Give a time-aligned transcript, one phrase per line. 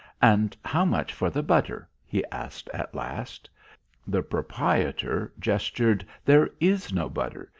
[0.23, 3.47] "And how much for the butter?" he asked at last.
[4.07, 6.03] The proprietor gestured.
[6.25, 7.47] "There is no butter.